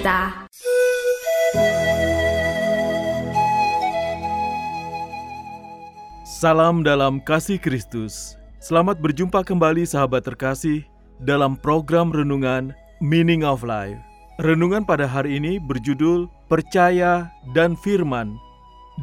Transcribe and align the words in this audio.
Kita 0.00 0.32
Salam 6.24 6.80
dalam 6.80 7.20
kasih 7.20 7.60
Kristus. 7.60 8.40
Selamat 8.64 8.96
berjumpa 8.96 9.44
kembali 9.44 9.84
sahabat 9.84 10.24
terkasih 10.24 10.88
dalam 11.20 11.52
program 11.52 12.08
renungan 12.16 12.72
Meaning 13.04 13.44
of 13.44 13.60
Life. 13.60 14.00
Renungan 14.40 14.88
pada 14.88 15.04
hari 15.04 15.36
ini 15.36 15.60
berjudul 15.60 16.32
Percaya 16.48 17.28
dan 17.52 17.76
Firman, 17.76 18.40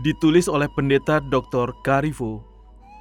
ditulis 0.02 0.50
oleh 0.50 0.66
pendeta 0.74 1.22
Dr. 1.30 1.78
Karifo. 1.86 2.42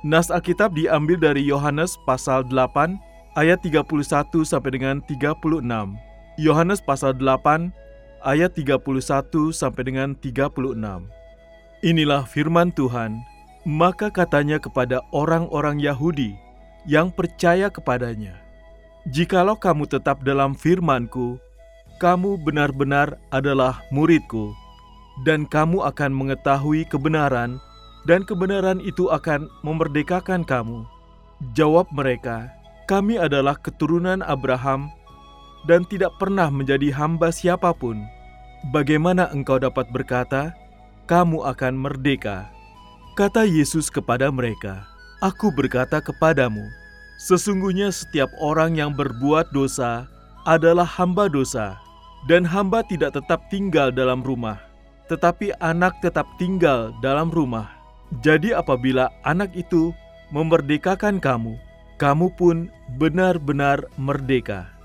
Nas 0.05 0.29
Alkitab 0.29 0.77
diambil 0.77 1.17
dari 1.17 1.41
Yohanes 1.49 1.97
pasal 2.05 2.45
8 2.45 3.41
ayat 3.41 3.65
31 3.65 3.89
sampai 4.45 4.77
dengan 4.77 5.01
36. 5.09 5.65
Yohanes 6.37 6.85
pasal 6.85 7.17
8 7.17 7.86
ayat 8.25 8.57
31 8.57 9.53
sampai 9.53 9.83
dengan 9.85 10.17
36. 10.17 11.09
Inilah 11.85 12.25
firman 12.25 12.73
Tuhan. 12.73 13.21
Maka 13.67 14.15
katanya 14.15 14.63
kepada 14.63 15.03
orang-orang 15.11 15.83
Yahudi 15.83 16.39
yang 16.87 17.11
percaya 17.11 17.67
kepadanya, 17.67 18.39
"Jikalau 19.11 19.59
kamu 19.59 19.91
tetap 19.91 20.23
dalam 20.23 20.55
firman-Ku, 20.55 21.35
kamu 21.99 22.39
benar-benar 22.47 23.19
adalah 23.35 23.83
murid-Ku, 23.91 24.55
dan 25.27 25.51
kamu 25.51 25.83
akan 25.83 26.15
mengetahui 26.15 26.87
kebenaran, 26.87 27.59
dan 28.07 28.23
kebenaran 28.23 28.79
itu 28.87 29.11
akan 29.11 29.51
memerdekakan 29.67 30.47
kamu." 30.47 30.87
Jawab 31.59 31.91
mereka, 31.91 32.47
"Kami 32.87 33.19
adalah 33.19 33.59
keturunan 33.59 34.23
Abraham 34.23 34.95
dan 35.67 35.83
tidak 35.85 36.15
pernah 36.17 36.49
menjadi 36.49 36.95
hamba 36.95 37.35
siapa 37.35 37.75
pun. 37.75 38.01
Bagaimana 38.71 39.31
engkau 39.35 39.59
dapat 39.59 39.91
berkata, 39.91 40.55
'Kamu 41.11 41.43
akan 41.43 41.75
merdeka'?" 41.75 42.51
Kata 43.19 43.49
Yesus 43.49 43.89
kepada 43.89 44.31
mereka, 44.31 44.87
"Aku 45.25 45.51
berkata 45.51 45.99
kepadamu, 45.99 46.63
sesungguhnya 47.19 47.91
setiap 47.91 48.31
orang 48.39 48.79
yang 48.79 48.95
berbuat 48.95 49.51
dosa 49.57 50.07
adalah 50.45 50.87
hamba 50.87 51.27
dosa, 51.27 51.81
dan 52.31 52.45
hamba 52.45 52.85
tidak 52.87 53.17
tetap 53.17 53.43
tinggal 53.49 53.89
dalam 53.89 54.21
rumah, 54.21 54.61
tetapi 55.09 55.51
anak 55.65 55.97
tetap 56.05 56.29
tinggal 56.37 56.93
dalam 57.01 57.33
rumah. 57.33 57.73
Jadi, 58.23 58.55
apabila 58.55 59.11
anak 59.27 59.51
itu 59.57 59.91
memerdekakan 60.31 61.19
kamu, 61.19 61.57
kamu 61.97 62.29
pun 62.37 62.69
benar-benar 63.01 63.89
merdeka." 63.97 64.76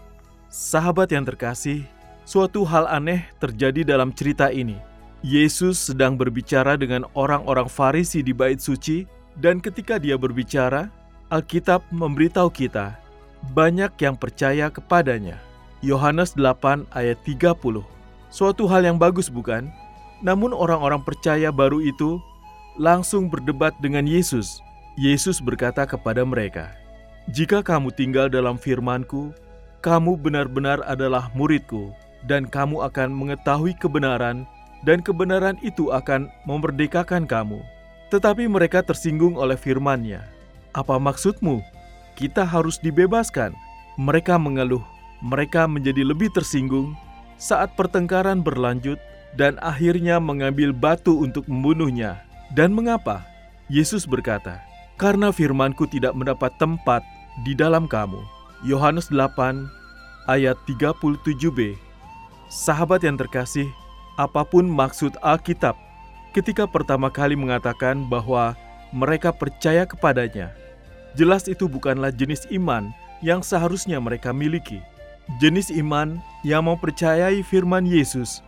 Sahabat 0.52 1.08
yang 1.16 1.24
terkasih, 1.24 1.88
suatu 2.28 2.68
hal 2.68 2.84
aneh 2.92 3.24
terjadi 3.40 3.88
dalam 3.88 4.12
cerita 4.12 4.52
ini. 4.52 4.76
Yesus 5.24 5.80
sedang 5.80 6.20
berbicara 6.20 6.76
dengan 6.76 7.08
orang-orang 7.16 7.72
Farisi 7.72 8.20
di 8.20 8.36
bait 8.36 8.60
suci 8.60 9.08
dan 9.40 9.64
ketika 9.64 9.96
dia 9.96 10.20
berbicara, 10.20 10.92
Alkitab 11.32 11.88
memberitahu 11.96 12.52
kita 12.52 13.00
banyak 13.56 13.96
yang 14.04 14.20
percaya 14.20 14.68
kepadanya. 14.68 15.40
Yohanes 15.80 16.36
8 16.36 16.84
ayat 16.92 17.16
30. 17.24 17.56
Suatu 18.28 18.68
hal 18.68 18.84
yang 18.84 19.00
bagus 19.00 19.32
bukan? 19.32 19.72
Namun 20.20 20.52
orang-orang 20.52 21.00
percaya 21.00 21.48
baru 21.48 21.80
itu 21.80 22.20
langsung 22.76 23.32
berdebat 23.32 23.72
dengan 23.80 24.04
Yesus. 24.04 24.60
Yesus 25.00 25.40
berkata 25.40 25.88
kepada 25.88 26.28
mereka, 26.28 26.76
"Jika 27.32 27.64
kamu 27.64 27.96
tinggal 27.96 28.28
dalam 28.28 28.60
firman-Ku, 28.60 29.32
kamu 29.82 30.16
benar-benar 30.22 30.86
adalah 30.86 31.34
murid-Ku, 31.34 31.90
dan 32.30 32.46
kamu 32.46 32.86
akan 32.86 33.10
mengetahui 33.12 33.74
kebenaran 33.82 34.46
dan 34.86 35.02
kebenaran 35.02 35.58
itu 35.62 35.94
akan 35.94 36.30
memerdekakan 36.46 37.26
kamu. 37.26 37.62
Tetapi 38.10 38.50
mereka 38.50 38.84
tersinggung 38.86 39.38
oleh 39.38 39.56
firman-Nya. 39.56 40.26
Apa 40.74 40.98
maksudmu? 40.98 41.62
Kita 42.18 42.44
harus 42.44 42.78
dibebaskan. 42.82 43.56
Mereka 43.98 44.36
mengeluh. 44.36 44.84
Mereka 45.22 45.70
menjadi 45.70 46.02
lebih 46.02 46.34
tersinggung 46.34 46.98
saat 47.38 47.78
pertengkaran 47.78 48.42
berlanjut 48.42 48.98
dan 49.38 49.56
akhirnya 49.62 50.18
mengambil 50.18 50.74
batu 50.74 51.22
untuk 51.22 51.46
membunuhnya. 51.46 52.26
Dan 52.52 52.76
mengapa? 52.76 53.24
Yesus 53.72 54.04
berkata, 54.04 54.60
"Karena 55.00 55.32
firmanku 55.32 55.88
tidak 55.88 56.12
mendapat 56.18 56.52
tempat 56.60 57.00
di 57.48 57.56
dalam 57.56 57.88
kamu." 57.88 58.41
Yohanes 58.62 59.10
8 59.10 59.66
ayat 60.30 60.54
37b. 60.70 61.74
Sahabat 62.46 63.02
yang 63.02 63.18
terkasih, 63.18 63.66
apa 64.22 64.46
pun 64.46 64.70
maksud 64.70 65.18
Alkitab 65.26 65.74
ketika 66.38 66.70
pertama 66.70 67.10
kali 67.10 67.34
mengatakan 67.34 68.06
bahwa 68.06 68.54
mereka 68.94 69.34
percaya 69.34 69.90
kepadanya. 69.90 70.54
Jelas 71.18 71.50
itu 71.50 71.66
bukanlah 71.66 72.14
jenis 72.14 72.46
iman 72.54 72.94
yang 73.26 73.42
seharusnya 73.42 73.98
mereka 73.98 74.30
miliki. 74.30 74.78
Jenis 75.42 75.74
iman 75.74 76.22
yang 76.46 76.70
mempercayai 76.70 77.42
firman 77.42 77.90
Yesus, 77.90 78.46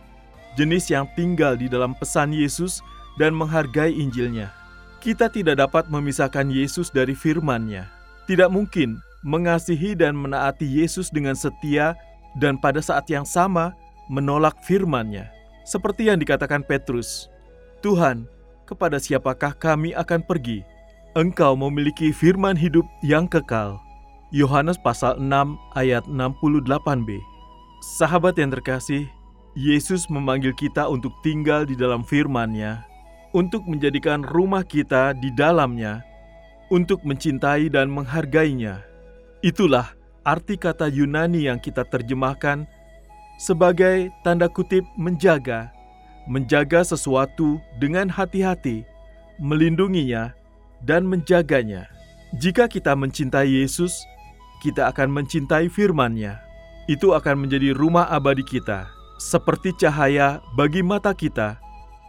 jenis 0.54 0.94
yang 0.94 1.10
tinggal 1.18 1.58
di 1.58 1.66
dalam 1.66 1.90
pesan 1.98 2.30
Yesus 2.30 2.86
dan 3.18 3.34
menghargai 3.34 3.90
Injilnya. 3.90 4.54
Kita 5.02 5.26
tidak 5.26 5.58
dapat 5.58 5.90
memisahkan 5.90 6.54
Yesus 6.54 6.94
dari 6.94 7.18
firman-Nya. 7.18 7.90
Tidak 8.24 8.48
mungkin 8.48 9.02
mengasihi 9.24 9.96
dan 9.96 10.14
menaati 10.14 10.68
Yesus 10.68 11.08
dengan 11.08 11.32
setia 11.34 11.96
dan 12.36 12.60
pada 12.60 12.84
saat 12.84 13.08
yang 13.08 13.24
sama 13.24 13.72
menolak 14.12 14.54
firman-Nya. 14.68 15.32
Seperti 15.64 16.12
yang 16.12 16.20
dikatakan 16.20 16.60
Petrus, 16.60 17.32
Tuhan, 17.80 18.28
kepada 18.68 19.00
siapakah 19.00 19.56
kami 19.56 19.96
akan 19.96 20.20
pergi? 20.20 20.60
Engkau 21.16 21.56
memiliki 21.56 22.12
firman 22.12 22.52
hidup 22.52 22.84
yang 23.00 23.24
kekal. 23.24 23.80
Yohanes 24.34 24.76
pasal 24.76 25.16
6 25.16 25.30
ayat 25.78 26.04
68b. 26.10 27.08
Sahabat 27.96 28.34
yang 28.36 28.50
terkasih, 28.52 29.08
Yesus 29.54 30.10
memanggil 30.10 30.50
kita 30.58 30.90
untuk 30.90 31.14
tinggal 31.22 31.62
di 31.62 31.78
dalam 31.78 32.02
firman-Nya, 32.02 32.82
untuk 33.30 33.62
menjadikan 33.64 34.26
rumah 34.26 34.66
kita 34.66 35.14
di 35.14 35.30
dalamnya, 35.32 36.02
untuk 36.68 37.00
mencintai 37.06 37.70
dan 37.70 37.86
menghargainya. 37.94 38.93
Itulah 39.44 39.92
arti 40.24 40.56
kata 40.56 40.88
Yunani 40.88 41.52
yang 41.52 41.60
kita 41.60 41.84
terjemahkan 41.84 42.64
sebagai 43.36 44.08
tanda 44.24 44.48
kutip 44.48 44.88
menjaga, 44.96 45.68
menjaga 46.24 46.80
sesuatu 46.80 47.60
dengan 47.76 48.08
hati-hati, 48.08 48.88
melindunginya, 49.36 50.32
dan 50.80 51.04
menjaganya. 51.04 51.92
Jika 52.40 52.72
kita 52.72 52.96
mencintai 52.96 53.60
Yesus, 53.60 53.92
kita 54.64 54.88
akan 54.88 55.12
mencintai 55.12 55.68
firman-Nya. 55.68 56.40
Itu 56.88 57.12
akan 57.12 57.44
menjadi 57.44 57.76
rumah 57.76 58.08
abadi 58.08 58.48
kita, 58.48 58.88
seperti 59.20 59.76
cahaya 59.76 60.40
bagi 60.56 60.80
mata 60.80 61.12
kita, 61.12 61.60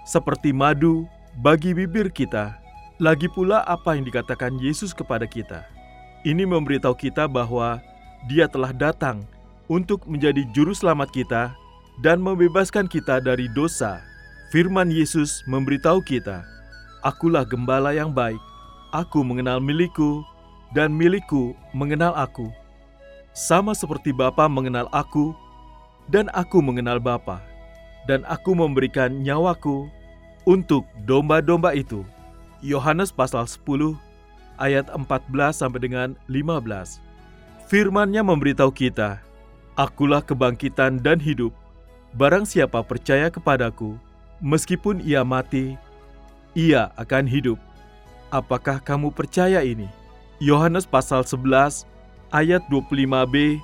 seperti 0.07 0.55
madu 0.55 1.03
bagi 1.43 1.75
bibir 1.75 2.15
kita. 2.15 2.55
Lagi 2.95 3.27
pula 3.27 3.59
apa 3.67 3.99
yang 3.99 4.07
dikatakan 4.07 4.55
Yesus 4.55 4.95
kepada 4.95 5.27
kita. 5.27 5.74
Ini 6.25 6.41
memberitahu 6.49 6.97
kita 6.97 7.29
bahwa 7.29 7.77
Dia 8.25 8.49
telah 8.49 8.73
datang 8.73 9.21
untuk 9.69 10.09
menjadi 10.09 10.41
juru 10.57 10.73
selamat 10.73 11.13
kita 11.13 11.53
dan 12.01 12.17
membebaskan 12.17 12.89
kita 12.89 13.21
dari 13.21 13.45
dosa. 13.53 14.01
Firman 14.49 14.89
Yesus 14.89 15.45
memberitahu 15.45 16.01
kita, 16.01 16.41
Akulah 17.05 17.45
gembala 17.45 17.93
yang 17.93 18.09
baik, 18.09 18.41
aku 18.89 19.21
mengenal 19.21 19.61
milikku, 19.61 20.25
dan 20.73 20.89
milikku 20.97 21.53
mengenal 21.77 22.17
aku. 22.17 22.49
Sama 23.37 23.77
seperti 23.77 24.09
Bapa 24.09 24.49
mengenal 24.49 24.89
aku, 24.89 25.37
dan 26.09 26.25
aku 26.33 26.57
mengenal 26.57 26.97
Bapa. 26.97 27.37
dan 28.05 28.21
aku 28.29 28.53
memberikan 28.53 29.25
nyawaku 29.25 29.89
untuk 30.45 30.85
domba-domba 31.09 31.73
itu. 31.73 32.05
Yohanes 32.61 33.09
pasal 33.09 33.49
10 33.49 33.97
ayat 34.61 34.89
14 34.91 35.31
sampai 35.51 35.79
dengan 35.83 36.09
15. 36.27 37.01
Firman-Nya 37.65 38.21
memberitahu 38.21 38.69
kita, 38.69 39.19
Akulah 39.75 40.23
kebangkitan 40.23 41.03
dan 41.03 41.19
hidup. 41.19 41.51
Barang 42.15 42.47
siapa 42.47 42.79
percaya 42.79 43.27
kepadaku, 43.27 43.99
meskipun 44.39 45.03
ia 45.03 45.19
mati, 45.27 45.75
ia 46.55 46.95
akan 46.95 47.27
hidup. 47.27 47.59
Apakah 48.31 48.79
kamu 48.79 49.11
percaya 49.11 49.59
ini? 49.59 49.91
Yohanes 50.39 50.87
pasal 50.87 51.27
11 51.27 51.83
ayat 52.31 52.63
25b 52.71 53.59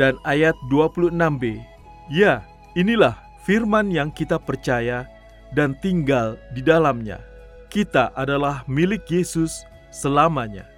dan 0.00 0.16
ayat 0.24 0.56
26b. 0.72 1.60
Ya, 2.08 2.44
inilah 2.72 3.16
firman 3.44 3.92
yang 3.92 4.08
kita 4.08 4.40
percaya 4.40 5.04
dan 5.52 5.76
tinggal 5.84 6.40
di 6.56 6.64
dalamnya. 6.64 7.20
Kita 7.72 8.12
adalah 8.16 8.64
milik 8.68 9.08
Yesus 9.08 9.64
selamanya. 9.92 10.71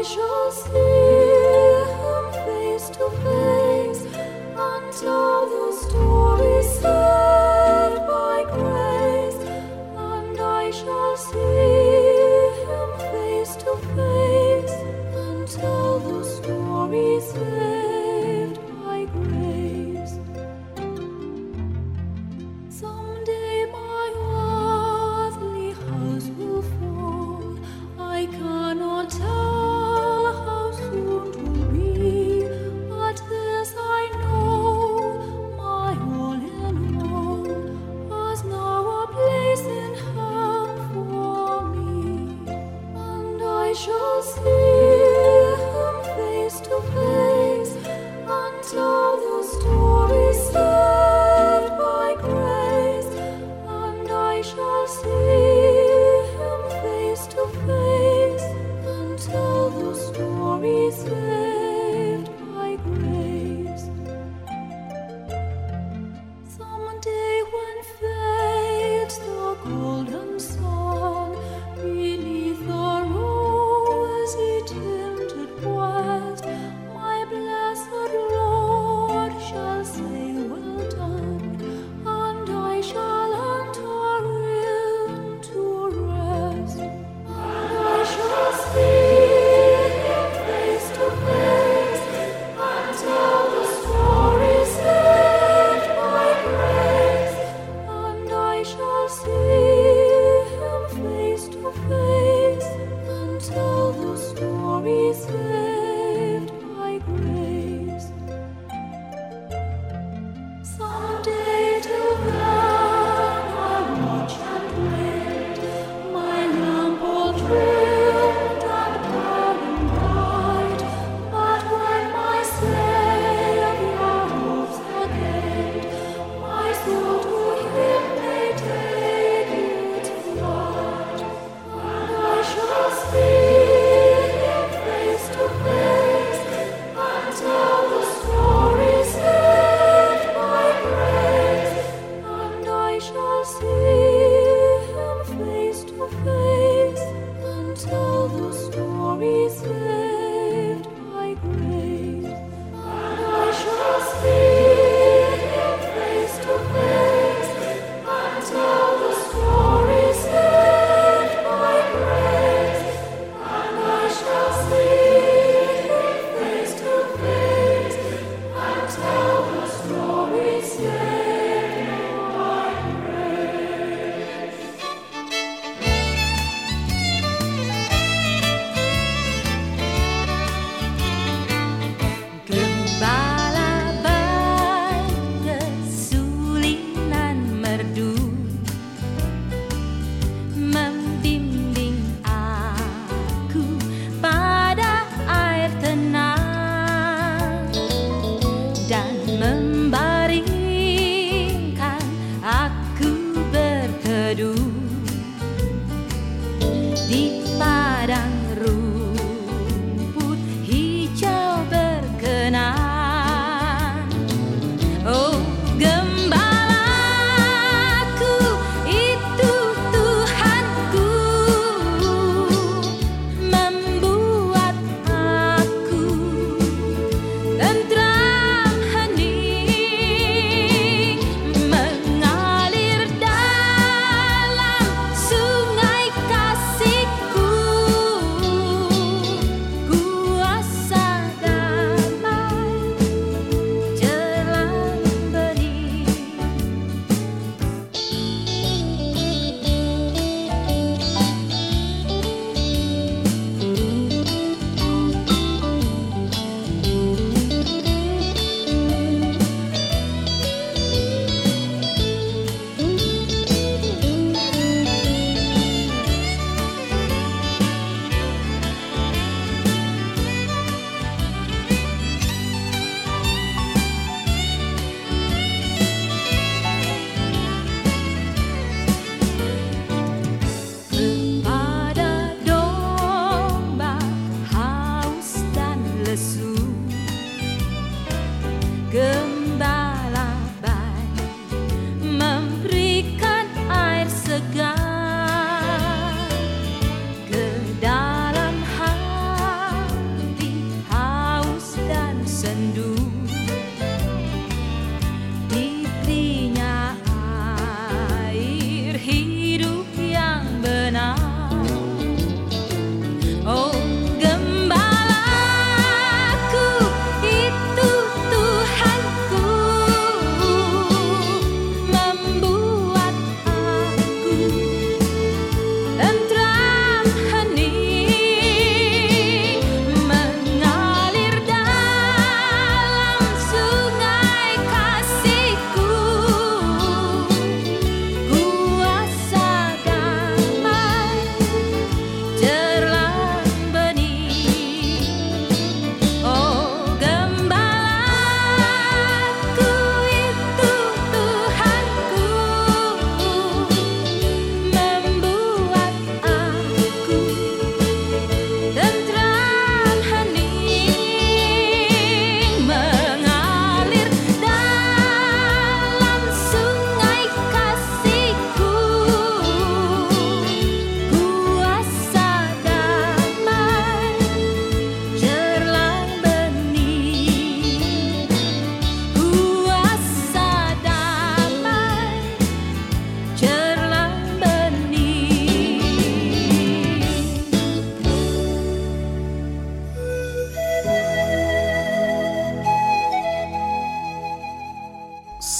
I 0.00 0.02
shall 0.02 0.50
see 0.50 0.70
him 2.00 2.32
face 2.46 2.88
to 2.88 3.10
face. 3.22 3.39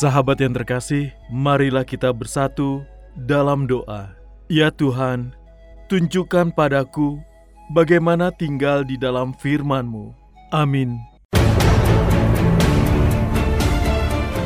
Sahabat 0.01 0.41
yang 0.41 0.57
terkasih, 0.57 1.13
marilah 1.29 1.85
kita 1.85 2.09
bersatu 2.09 2.81
dalam 3.21 3.69
doa. 3.69 4.17
Ya 4.49 4.73
Tuhan, 4.73 5.37
tunjukkan 5.93 6.57
padaku 6.57 7.21
bagaimana 7.77 8.33
tinggal 8.33 8.81
di 8.81 8.97
dalam 8.97 9.37
firman-Mu. 9.37 10.17
Amin. 10.57 10.97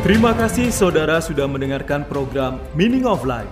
Terima 0.02 0.34
kasih 0.34 0.75
saudara 0.75 1.23
sudah 1.23 1.46
mendengarkan 1.46 2.02
program 2.02 2.58
Meaning 2.75 3.06
of 3.06 3.23
Life. 3.23 3.46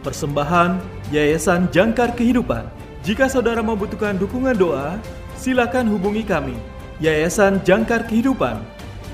Persembahan 0.00 0.80
Yayasan 1.12 1.68
Jangkar 1.68 2.16
Kehidupan. 2.16 2.64
Jika 3.04 3.28
saudara 3.28 3.60
membutuhkan 3.60 4.16
dukungan 4.16 4.56
doa, 4.56 4.96
silakan 5.36 5.92
hubungi 5.92 6.24
kami. 6.24 6.56
Yayasan 7.04 7.60
Jangkar 7.68 8.08
Kehidupan 8.08 8.64